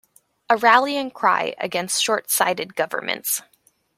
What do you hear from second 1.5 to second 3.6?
against shortsighted governments.